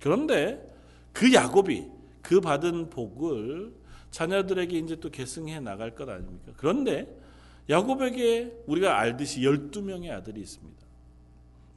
[0.00, 0.72] 그런데
[1.12, 1.88] 그 야곱이
[2.22, 3.74] 그 받은 복을
[4.12, 6.52] 자녀들에게 이제 또 계승해 나갈 것 아닙니까?
[6.56, 7.12] 그런데
[7.68, 10.79] 야곱에게 우리가 알듯이 12명의 아들이 있습니다.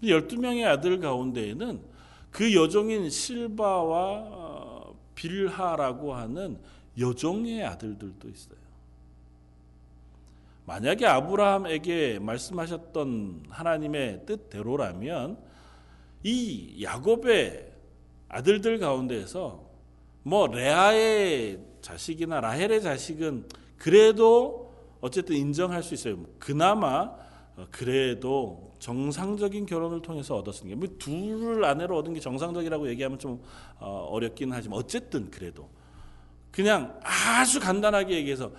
[0.07, 1.81] 12명의 아들 가운데에는
[2.31, 6.57] 그 여종인 실바와 빌하라고 하는
[6.99, 8.63] 여종의 아들들도 있어요.
[10.65, 15.37] 만약에 아브라함에게 말씀하셨던 하나님의 뜻대로라면
[16.23, 17.71] 이 야곱의
[18.29, 19.63] 아들들 가운데에서
[20.23, 26.23] 뭐 레아의 자식이나 라헬의 자식은 그래도 어쨌든 인정할 수 있어요.
[26.39, 27.13] 그나마
[27.69, 33.41] 그래도 정상적인 결혼을 통해서 얻었으니 뭐 둘을 아내로 얻은 게 정상적이라고 얘기하면 좀
[33.79, 35.69] 어, 어렵긴 하지만 어쨌든 그래도
[36.51, 38.51] 그냥 아주 간단하게 얘기해서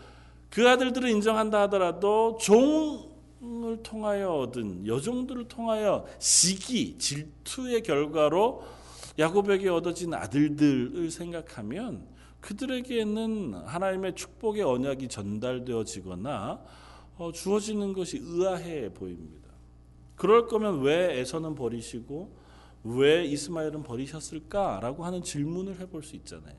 [0.49, 8.65] 그 아들들을 인정한다 하더라도 종을 통하여 얻은 여종들을 통하여 시기 질투의 결과로
[9.19, 12.09] 야곱에게 얻어진 아들들을 생각하면
[12.41, 16.65] 그들에게는 하나님의 축복의 언약이 전달되어지거나
[17.19, 19.44] 어, 주어지는 것이 의아해 보입니다.
[20.17, 22.45] 그럴 거면 왜 에서는 버리시고
[22.85, 26.55] 왜 이스마엘은 버리셨을까라고 하는 질문을 해볼 수 있잖아요.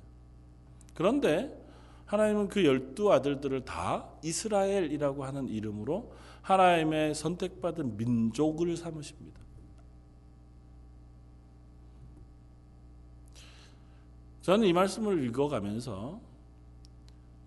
[0.94, 1.64] 그런데
[2.06, 9.42] 하나님은 그 열두 아들들을 다 이스라엘이라고 하는 이름으로 하나님의 선택받은 민족을 삼으십니다.
[14.42, 16.22] 저는 이 말씀을 읽어가면서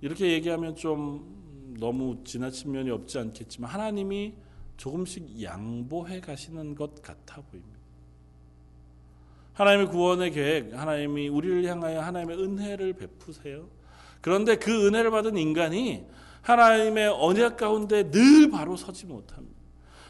[0.01, 4.35] 이렇게 얘기하면 좀 너무 지나친 면이 없지 않겠지만 하나님이
[4.79, 7.79] 조금씩 양보해 가시는 것 같아 보입니다.
[9.53, 13.69] 하나님의 구원의 계획, 하나님이 우리를 향하여 하나님의 은혜를 베푸세요.
[14.21, 16.07] 그런데 그 은혜를 받은 인간이
[16.43, 19.59] 하나님의 언약 가운데 늘 바로 서지 못합니다.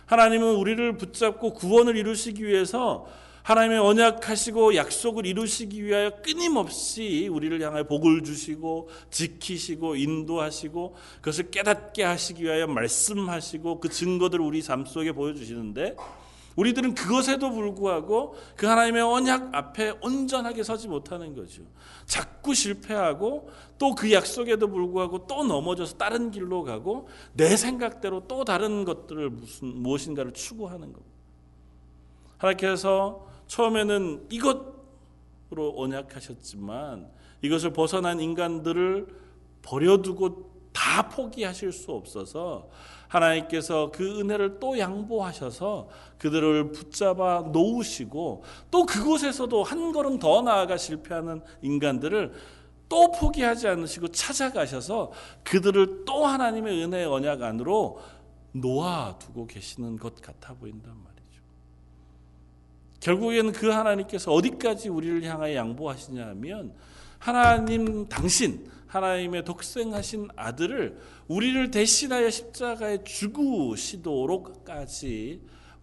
[0.07, 3.07] 하나님은 우리를 붙잡고 구원을 이루시기 위해서
[3.43, 12.45] 하나님의 언약하시고 약속을 이루시기 위하여 끊임없이 우리를 향하여 복을 주시고 지키시고 인도하시고 그것을 깨닫게 하시기
[12.45, 15.97] 위하여 말씀하시고 그 증거들을 우리 삶 속에 보여주시는데
[16.59, 21.63] 우리들은 그것에도 불구하고 그 하나님의 언약 앞에 온전하게 서지 못하는 거죠.
[22.05, 23.49] 자꾸 실패하고
[23.79, 29.69] 또 그 약속에도 불구하고 또 넘어져서 다른 길로 가고 내 생각대로 또 다른 것들을 무슨
[29.69, 31.17] 무엇인가를 추구하는 겁니다.
[32.39, 37.11] 하나님께서 처음에는 이것으로 언약하셨지만
[37.43, 39.09] 이것을 벗어난 인간들을
[39.63, 42.69] 버려두고 다 포기하실 수 없어서
[43.09, 51.43] 하나님께서 그 은혜를 또 양보하셔서 그들을 붙잡아 놓으시고 또 그곳에서도 한 걸음 더 나아가 실패하는
[51.63, 52.33] 인간들을
[52.89, 55.13] 또 포기하지 않으시고 찾아가셔서
[55.45, 58.01] 그들을 또 하나님의 은혜의 언약 안으로
[58.53, 61.08] 놓아두고 계시는 것 같아 보인단 말이에요.
[63.01, 66.75] 결국에는 그 하나님께서 어디까지 우리를 향하여 양보하시냐 하면
[67.19, 74.39] 하나님 당신 하나님의 독생하신 아들을 우리를 대신하여 십자가에 죽으시도록까지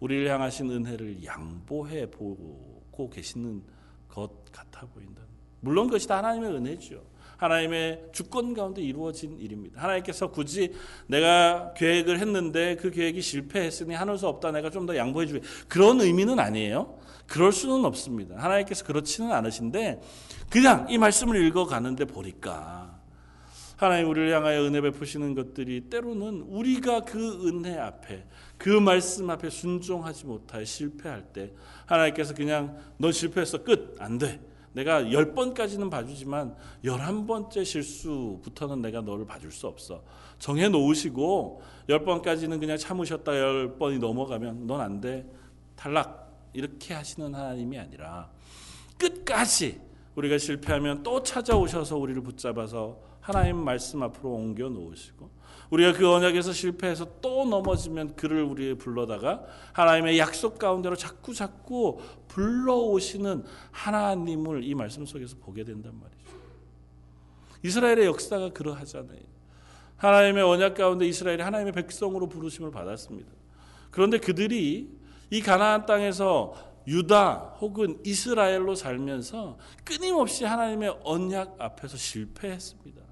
[0.00, 3.62] 우리를 향하신 은혜를 양보해 보고 계시는
[4.08, 5.22] 것 같아 보인다.
[5.60, 7.16] 물론 그것이 다 하나님의 은혜죠.
[7.36, 9.82] 하나님의 주권 가운데 이루어진 일입니다.
[9.82, 10.72] 하나님께서 굳이
[11.06, 14.52] 내가 계획을 했는데 그 계획이 실패했으니 하늘 수 없다.
[14.52, 15.40] 내가 좀 더 양보해 주게.
[15.68, 16.98] 그런 의미는 아니에요.
[17.26, 18.36] 그럴 수는 없습니다.
[18.38, 20.00] 하나님께서 그렇지는 않으신데
[20.48, 22.98] 그냥 이 말씀을 읽어 가는데 보니까
[23.76, 28.24] 하나님 우리를 향하여 은혜 베푸시는 것들이 때로는 우리가 그 은혜 앞에
[28.56, 31.52] 그 말씀 앞에 순종하지 못하여 실패할 때
[31.84, 34.40] 하나님께서 그냥 너 실패했어 끝 안 돼.
[34.76, 40.02] 내가 열 번까지는 봐주지만 열한 번째 실수부터는 내가 너를 봐줄 수 없어.
[40.38, 45.26] 정해 놓으시고 열 번까지는 그냥 참으셨다 열 번이 넘어가면 넌 안 돼.
[45.76, 46.26] 탈락.
[46.52, 48.30] 이렇게 하시는 하나님이 아니라
[48.98, 49.80] 끝까지
[50.14, 55.30] 우리가 실패하면 또 찾아오셔서 우리를 붙잡아서 하나님 말씀 앞으로 옮겨 놓으시고
[55.70, 63.44] 우리가 그 언약에서 실패해서 또 넘어지면 그를 우리 불러다가 하나님의 약속 가운데로 자꾸 자꾸 불러오시는
[63.72, 66.16] 하나님을 이 말씀 속에서 보게 된단 말이죠.
[67.62, 69.20] 이스라엘의 역사가 그러하잖아요.
[69.96, 73.30] 하나님의 언약 가운데 이스라엘이 하나님의 백성으로 부르심을 받았습니다.
[73.90, 74.90] 그런데 그들이
[75.30, 76.54] 이 가나안 땅에서
[76.86, 83.05] 유다 혹은 이스라엘로 살면서 끊임없이 하나님의 언약 앞에서 실패했습니다.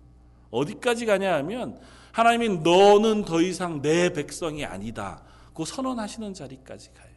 [0.55, 1.79] 어디까지 가냐 하면
[2.13, 5.23] 하나님이 너는 더 이상 내 백성이 아니다.
[5.53, 7.13] 그 선언하시는 자리까지 가요.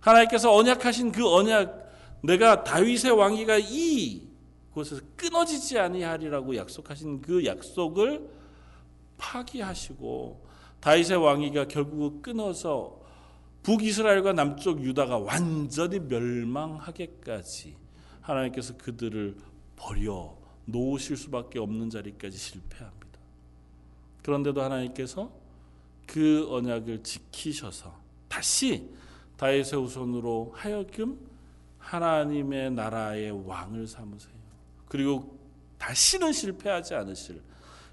[0.00, 1.90] 하나님께서 언약하신 그 언약
[2.22, 4.28] 내가 다윗의 왕위가 이
[4.74, 8.28] 곳에서 끊어지지 아니하리라고 약속하신 그 약속을
[9.18, 10.46] 파기하시고
[10.80, 13.00] 다윗의 왕위가 결국 끊어서
[13.62, 17.76] 북이스라엘과 남쪽 유다가 완전히 멸망하게까지
[18.20, 19.36] 하나님께서 그들을
[19.76, 23.02] 버려 놓으실 수밖에 없는 자리까지 실패합니다.
[24.22, 25.32] 그런데도 하나님께서
[26.06, 27.94] 그 언약을 지키셔서
[28.28, 28.88] 다시
[29.36, 31.18] 다윗의 후손으로 하여금
[31.78, 34.32] 하나님의 나라의 왕을 삼으세요.
[34.86, 35.38] 그리고
[35.78, 37.42] 다시는 실패하지 않으실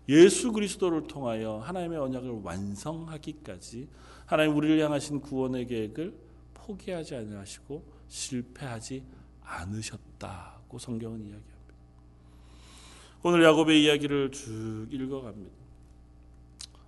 [0.09, 3.87] 예수 그리스도를 통하여 하나님의 언약을 완성하기까지
[4.25, 6.13] 하나님 우리를 향하신 구원의 계획을
[6.53, 9.03] 포기하지 아니하시고 실패하지
[9.43, 11.48] 않으셨다고 성경은 이야기합니다.
[13.21, 15.51] 오늘 야곱의 이야기를 쭉 읽어갑니다.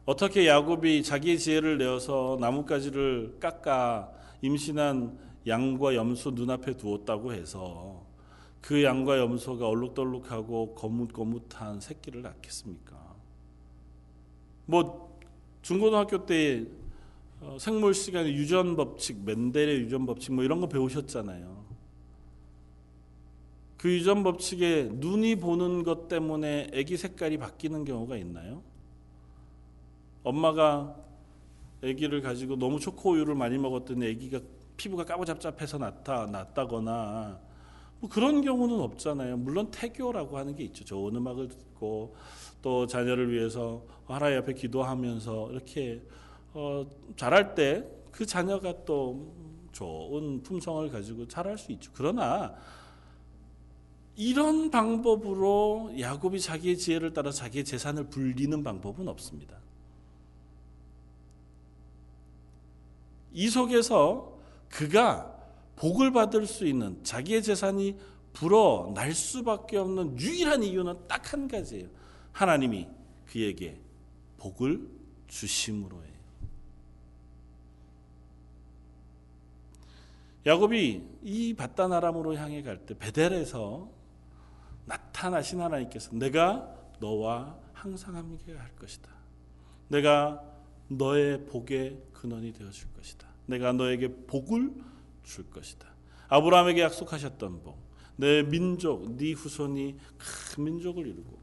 [0.05, 4.09] 어떻게 야곱이 자기의 지혜를 내어서 나뭇가지를 깎아
[4.41, 8.05] 임신한 양과 염소 눈앞에 두었다고 해서
[8.61, 12.95] 그 양과 염소가 얼룩덜룩하고 거뭇거뭇한 새끼를 낳겠습니까?
[14.67, 15.19] 뭐
[15.61, 16.65] 중고등학교 때
[17.41, 21.70] 어, 생물 시간에 유전 법칙, 멘델의 유전 법칙 뭐 이런 거 배우셨잖아요.
[23.81, 28.61] 그 유전 법칙에 눈이 보는 것 때문에 아기 색깔이 바뀌는 경우가 있나요?
[30.23, 30.95] 엄마가
[31.83, 34.39] 아기를 가지고 너무 초코우유를 많이 먹었더니 아기가
[34.77, 37.39] 피부가 까무잡잡해서 나타 났다거나
[37.99, 39.37] 뭐 그런 경우는 없잖아요.
[39.37, 40.85] 물론 태교라고 하는 게 있죠.
[40.85, 42.15] 좋은 음악을 듣고
[42.61, 46.03] 또 자녀를 위해서 하나님 앞에 기도하면서 이렇게
[46.53, 49.33] 어, 자랄 때 그 자녀가 또
[49.71, 51.91] 좋은 품성을 가지고 자랄 수 있죠.
[51.95, 52.53] 그러나
[54.15, 59.57] 이런 방법으로 야곱이 자기의 지혜를 따라 자기의 재산을 불리는 방법은 없습니다.
[63.33, 64.37] 이 속에서
[64.69, 65.37] 그가
[65.75, 67.95] 복을 받을 수 있는 자기의 재산이
[68.33, 71.87] 불어날 수밖에 없는 유일한 이유는 딱 한 가지예요.
[72.33, 72.87] 하나님이
[73.25, 73.79] 그에게
[74.37, 74.87] 복을
[75.27, 76.11] 주심으로예요.
[80.45, 84.00] 야곱이 이 바단 아람으로 향해 갈 때 베델에서
[85.21, 86.67] 나타나신 하나님께서 내가
[86.99, 89.09] 너와 항상 함께 할 것이다.
[89.87, 90.41] 내가
[90.87, 93.27] 너의 복의 근원이 되어 줄 것이다.
[93.45, 94.73] 내가 너에게 복을
[95.23, 95.87] 줄 것이다.
[96.27, 97.77] 아브라함에게 약속하셨던 복,
[98.15, 101.39] 내 민족, 네 후손이 큰 민족을 이루고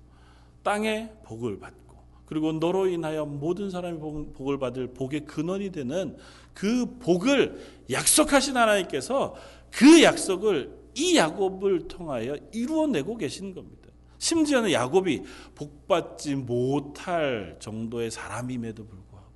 [0.64, 6.16] 땅에 복을 받고 그리고 너로 인하여 모든 사람이 복을 받을 복의 근원이 되는
[6.52, 9.36] 그 복을 약속하신 하나님께서
[9.70, 13.88] 그 약속을 이 야곱을 통하여 이루어내고 계신 겁니다.
[14.18, 15.22] 심지어는 야곱이
[15.54, 19.28] 복받지 못할 정도의 사람임에도 불구하고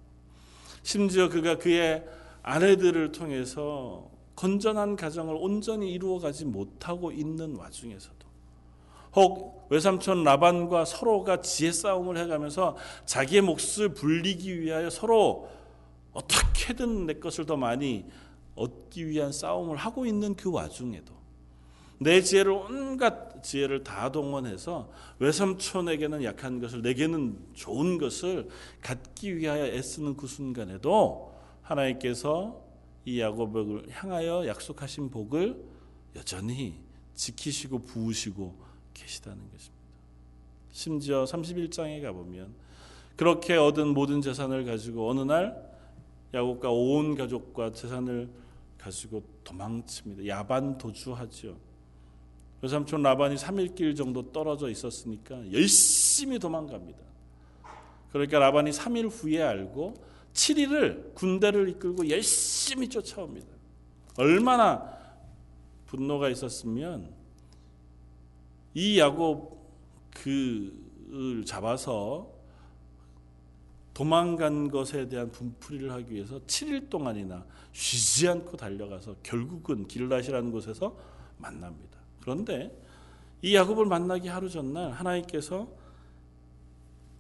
[0.83, 2.05] 심지어 그가 그의
[2.43, 8.27] 아내들을 통해서 건전한 가정을 온전히 이루어가지 못하고 있는 와중에서도
[9.15, 15.49] 혹 외삼촌 라반과 서로가 지혜 싸움을 해가면서 자기의 몫을 불리기 위하여 서로
[16.13, 18.05] 어떻게든 내 것을 더 많이
[18.55, 21.22] 얻기 위한 싸움을 하고 있는 그 와중에도
[22.03, 28.49] 내 지혜를 온갖 지혜를 다 동원해서 외삼촌에게는 약한 것을 내게는 좋은 것을
[28.81, 32.63] 갖기 위하여 애쓰는 그 순간에도 하나님께서
[33.05, 35.63] 이 야곱을 향하여 약속하신 복을
[36.15, 36.81] 여전히
[37.15, 38.55] 지키시고 부으시고
[38.95, 39.83] 계시다는 것입니다.
[40.71, 42.55] 심지어 31장에 가보면
[43.17, 45.71] 그렇게 얻은 모든 재산을 가지고 어느 날
[46.33, 48.29] 야곱과 온 가족과 재산을
[48.79, 50.27] 가지고 도망칩니다.
[50.27, 51.57] 야반 도주하죠.
[52.63, 57.01] 외삼촌 라반이 3일길 정도 떨어져 있었으니까 열심히 도망갑니다.
[58.13, 59.95] 그러니까 라반이 3일 후에 알고
[60.33, 63.49] 7일을 군대를 이끌고 열심히 쫓아옵니다.
[64.17, 64.91] 얼마나
[65.87, 67.13] 분노가 있었으면
[68.75, 69.61] 이 야곱
[70.15, 72.31] 그를 잡아서
[73.93, 80.97] 도망간 것에 대한 분풀이를 하기 위해서 7일 동안이나 쉬지 않고 달려가서 결국은 길라시라는 곳에서
[81.37, 82.02] 만납니다.
[82.23, 82.77] 그런데
[83.43, 85.69] 이 야곱을 만나기 하루 전날 하나님께서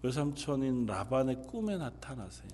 [0.03, 2.51] 외삼촌인 라반의 꿈에 나타나세요.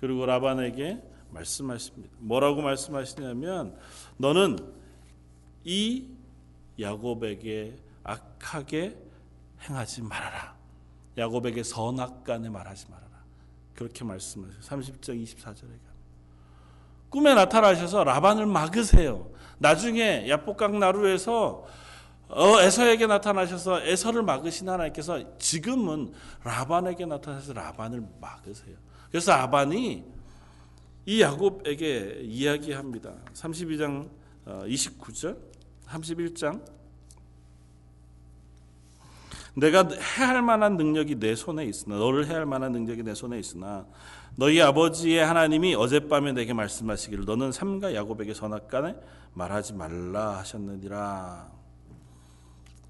[0.00, 2.14] 그리고 라반에게 말씀하십니다.
[2.18, 3.76] 뭐라고 말씀하시냐면
[4.16, 4.58] 너는
[5.64, 6.06] 이
[6.78, 8.96] 야곱에게 악하게
[9.62, 10.54] 행하지 말아라.
[11.18, 13.06] 야곱에게 선악간에 말하지 말아라.
[13.74, 14.60] 그렇게 말씀하세요.
[14.60, 15.96] 30장 24절에 가면.
[17.08, 19.30] 꿈에 나타나셔서 라반을 막으세요.
[19.58, 21.66] 나중에 야복강 나루에서
[22.28, 28.76] 어, 에서에게 나타나셔서 에서를 막으신 하나님께서 지금은 라반에게 나타나서 라반을 막으세요.
[29.10, 30.04] 그래서 라반이
[31.06, 33.14] 이 야곱에게 이야기합니다.
[33.32, 34.10] 32장
[34.44, 35.38] 29절,
[35.86, 36.62] 31장
[39.54, 39.88] 내가
[40.18, 43.86] 해할 만한 능력이 내 손에 있으나 너를 해할 만한 능력이 내 손에 있으나
[44.38, 48.94] 너희 아버지의 하나님이 어젯밤에 내게 말씀하시기를 너는 삼가 야곱에게 선악간에
[49.32, 51.50] 말하지 말라 하셨느니라.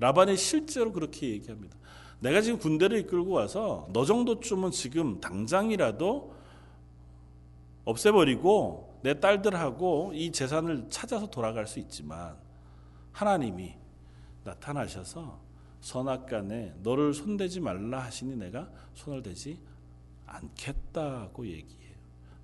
[0.00, 1.76] 라반이 실제로 그렇게 얘기합니다.
[2.18, 6.34] 내가 지금 군대를 이끌고 와서 너 정도쯤은 지금 당장이라도
[7.84, 12.36] 없애버리고 내 딸들하고 이 재산을 찾아서 돌아갈 수 있지만
[13.12, 13.76] 하나님이
[14.42, 15.38] 나타나셔서
[15.80, 19.60] 선악간에 너를 손대지 말라 하시니 내가 손을 대지
[20.26, 21.96] 않겠다고 얘기해요.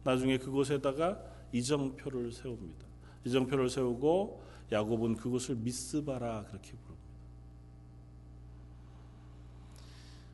[0.04, 1.20] 나중에 그곳에다가
[1.52, 2.86] 이정표를 세웁니다.
[3.24, 7.02] 이정표를 세우고 야곱은 그곳을 미스바라 그렇게 부릅니다.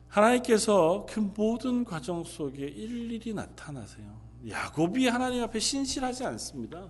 [0.07, 4.19] 하나님께서 그 모든 과정 속에 일일이 나타나세요.
[4.47, 6.87] 야곱이 하나님 앞에 신실하지 않습니다.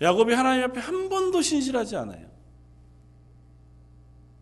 [0.00, 2.30] 야곱이 하나님 앞에 한 번도 신실하지 않아요.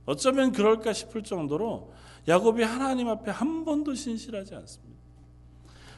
[0.04, 1.92] 어쩌면 그럴까 싶을 정도로
[2.26, 4.89] 야곱이 하나님 앞에 한 번도 신실하지 않습니다.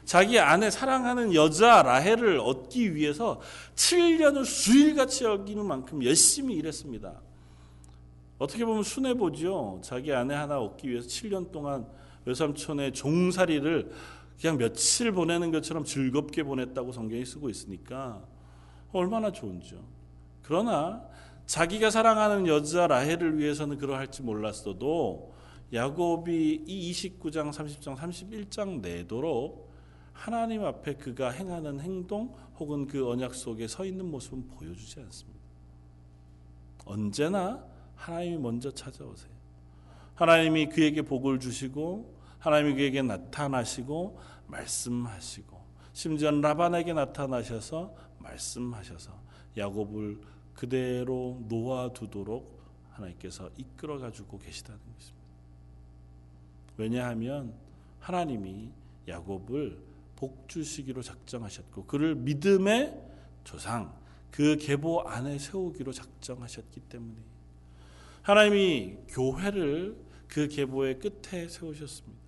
[0.05, 3.39] 자기 아내 사랑하는 여자 라헬을 얻기 위해서
[3.75, 7.21] 7년을 수일같이 여기는 만큼 열심히 일했습니다.
[8.37, 9.79] 어떻게 보면 순해 보죠.
[9.81, 11.87] 자기 아내 하나 얻기 위해서 7년 동안
[12.25, 13.91] 외삼촌의 종살이를
[14.39, 18.21] 그냥 며칠 보내는 것처럼 즐겁게 보냈다고 성경이 쓰고 있으니까
[18.91, 19.79] 얼마나 좋은지요.
[20.41, 21.01] 그러나
[21.45, 25.33] 자기가 사랑하는 여자 라헬을 위해서는 그러할지 몰랐어도
[25.73, 29.72] 야곱이 이 29장, 30장, 31장 내도록
[30.13, 35.39] 하나님 앞에 그가 행하는 행동 혹은 그 언약 속에 서 있는 모습은 보여주지 않습니다.
[36.85, 39.33] 언제나 하나님이 먼저 찾아오세요.
[40.15, 45.61] 하나님이 그에게 복을 주시고 하나님이 그에게 나타나시고 말씀하시고
[45.93, 49.11] 심지어 라반에게 나타나셔서 말씀하셔서
[49.57, 50.21] 야곱을
[50.53, 52.61] 그대로 놓아두도록
[52.91, 55.23] 하나님께서 이끌어 가지고 계시다는 것입니다.
[56.77, 57.53] 왜냐하면
[57.99, 58.71] 하나님이
[59.07, 59.92] 야곱을
[60.23, 62.97] 복 주시기로 작정하셨고 그를 믿음의
[63.43, 63.93] 조상
[64.31, 67.17] 그 계보 안에 세우기로 작정하셨기 때문에
[68.21, 69.97] 하나님이 교회를
[70.29, 72.23] 그 계보의 끝에 세우셨습니다.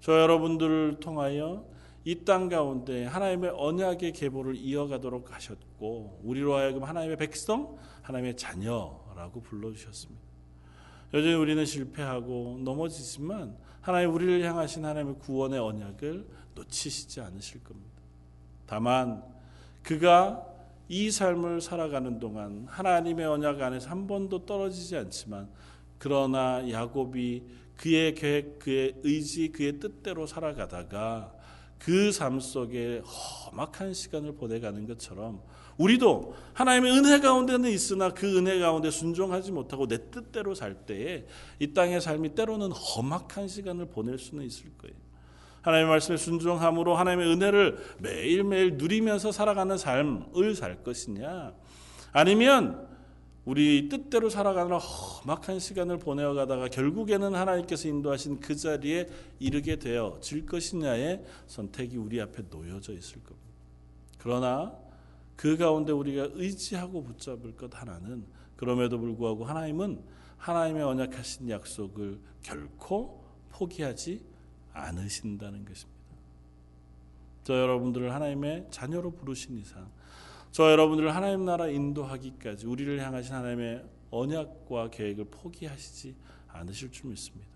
[0.00, 1.66] 저 여러분들을 통하여
[2.06, 9.70] 이 땅 가운데 하나님의 언약의 계보를 이어가도록 하셨고 우리로 하여금 하나님의 백성, 하나님의 자녀라고 불러
[9.72, 10.22] 주셨습니다.
[11.12, 17.90] 여전히 우리는 실패하고 넘어지지만 하나님 우리를 향하신 하나님의 구원의 언약을 놓치시지 않으실 겁니다.
[18.66, 19.22] 다만
[19.82, 20.46] 그가
[20.88, 25.48] 이 삶을 살아가는 동안 하나님의 언약 안에서 한 번도 떨어지지 않지만
[25.98, 27.42] 그러나 야곱이
[27.76, 31.32] 그의 계획, 그의 의지, 그의 뜻대로 살아가다가
[31.78, 35.42] 그 삶 속에 험악한 시간을 보내가는 것처럼
[35.76, 41.26] 우리도 하나님의 은혜 가운데는 있으나 그 은혜 가운데 순종하지 못하고 내 뜻대로 살 때에
[41.58, 44.96] 이 땅의 삶이 때로는 험악한 시간을 보낼 수는 있을 거예요.
[45.64, 51.54] 하나님의 말씀에 순종함으로 하나님의 은혜를 매일매일 누리면서 살아가는 삶을 살 것이냐
[52.12, 52.86] 아니면
[53.46, 59.08] 우리 뜻대로 살아가느라 험악한 시간을 보내어가다가 결국에는 하나님께서 인도하신 그 자리에
[59.38, 63.48] 이르게 되어 질 것이냐의 선택이 우리 앞에 놓여져 있을 겁니다.
[64.18, 64.74] 그러나
[65.36, 68.24] 그 가운데 우리가 의지하고 붙잡을 것 하나는
[68.56, 70.02] 그럼에도 불구하고 하나님은
[70.36, 74.33] 하나님의 언약하신 약속을 결코 포기하지
[74.74, 75.94] 않으신다는 것입니다.
[77.44, 79.90] 저 여러분들을 하나님의 자녀로 부르신 이상
[80.50, 86.14] 저 여러분들을 하나님 나라 인도하기까지 우리를 향하신 하나님의 언약과 계획을 포기하시지
[86.48, 87.50] 않으실 줄 믿습니다.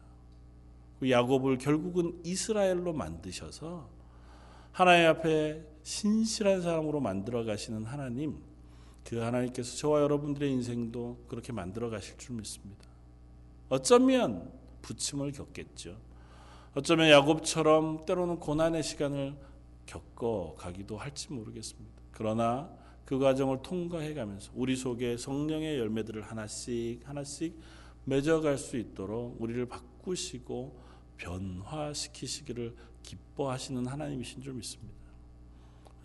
[0.99, 3.89] 그 야곱을 결국은 이스라엘로 만드셔서
[4.73, 8.43] 하나님 앞에 신실한 사람으로 만들어 가시는 하나님,
[9.05, 12.85] 그 하나님께서 저와 여러분들의 인생도 그렇게 만들어 가실 줄 믿습니다.
[13.69, 14.53] 어쩌면
[14.83, 15.97] 부침을 겪겠죠.
[16.75, 19.35] 어쩌면 야곱처럼 때로는 고난의 시간을
[19.87, 22.03] 겪어 가기도 할지 모르겠습니다.
[22.13, 22.71] 그러나
[23.05, 27.59] 그 과정을 통과해 가면서 우리 속에 성령의 열매들을 하나씩 하나씩
[28.05, 30.79] 맺어갈 수 있도록 우리를 바꾸시고
[31.17, 34.99] 변화시키시기를 기뻐하시는 하나님이신 줄 믿습니다.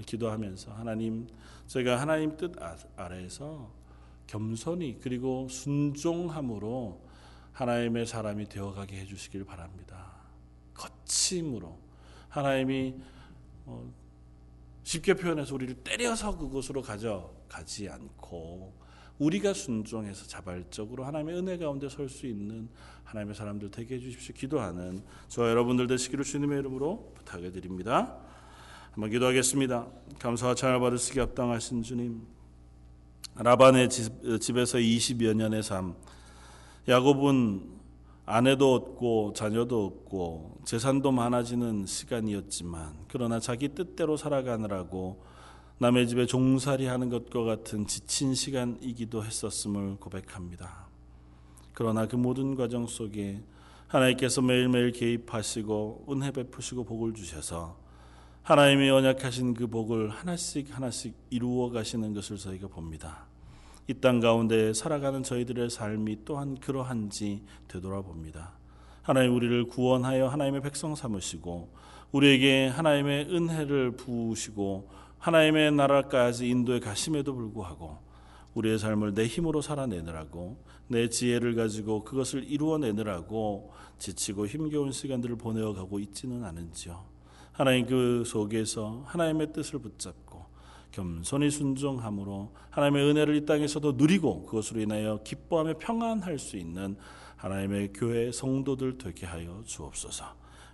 [0.06, 1.28] 기도하면서 하나님
[1.68, 3.72] 저희가 하나님 뜻 아, 아래에서
[4.28, 7.02] 겸손히 그리고 순종함으로
[7.52, 10.13] 하나님의 사람이 되어가게 해주시길 바랍니다.
[10.74, 11.78] 거침으로
[12.30, 12.96] 하나님이
[13.66, 13.92] 어,
[14.84, 18.74] 쉽게 표현해서 우리를 때려서 그곳으로 가져가지 않고
[19.20, 22.68] 우리가 순종해서 자발적으로 하나님의 은혜 가운데 설 수 있는
[23.06, 24.34] 하나님의 사람들 되게 해주십시오.
[24.36, 28.18] 기도하는 저 여러분들 되시기를 주님의 이름으로 부탁해 드립니다.
[28.92, 29.88] 한번 기도하겠습니다.
[30.20, 32.26] 감사와 찬양 받으시기 합당하신 주님.
[33.36, 35.96] 라반의 집에서 20여 년의 삶.
[36.88, 37.83] 야곱은
[38.26, 45.24] 아내도 얻고 자녀도 얻고 재산도 많아지는 시간이었지만 그러나 자기 뜻대로 살아가느라고
[45.80, 50.88] 남의 집에 종살이 하는 것과 같은 지친 시간이기도 했었음을 고백합니다.
[51.74, 53.44] 그러나 그 모든 과정 속에
[53.88, 57.78] 하나님께서 매일매일 개입하시고 은혜 베푸시고 복을 주셔서
[58.44, 63.28] 하나님이 언약하신 그 복을 하나씩 하나씩 이루어 가시는 것을 저희가 봅니다.
[63.88, 68.54] 이 땅 가운데 살아가는 저희들의 삶이 또한 그러한지 되돌아봅니다.
[69.02, 71.74] 하나님 우리를 구원하여 하나님의 백성 삼으시고
[72.14, 77.98] 우리에게 하나님의 은혜를 부으시고 하나님의 나라까지 인도에 가심에도 불구하고
[78.54, 86.00] 우리의 삶을 내 힘으로 살아내느라고 내 지혜를 가지고 그것을 이루어내느라고 지치고 힘겨운 시간들을 보내어 가고
[86.00, 87.04] 있지는 않은지요.
[87.52, 90.23] 하나님 그 속에서 하나님의 뜻을 붙잡고
[90.94, 96.96] 겸손히 순종함으로 하나님의 은혜를 이 땅에서도 누리고 그것으로 인하여 기뻐하며 평안할 수 있는
[97.36, 100.24] 하나님의 교회 성도들 되게 하여 주옵소서.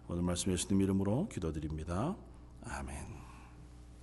[0.09, 2.15] 오늘 말씀 예수님 이름으로 기도드립니다.
[2.63, 3.18] 아멘.